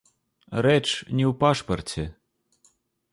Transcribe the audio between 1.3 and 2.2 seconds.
ў пашпарце.